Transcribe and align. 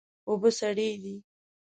اوبه 0.29 0.49
سړې 0.59 0.89
دي 1.03 1.15